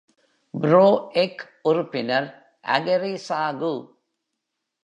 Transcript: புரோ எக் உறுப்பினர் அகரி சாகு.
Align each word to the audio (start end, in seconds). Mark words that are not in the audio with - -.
புரோ 0.53 0.87
எக் 1.13 1.43
உறுப்பினர் 1.61 2.27
அகரி 2.67 3.13
சாகு. 3.27 3.73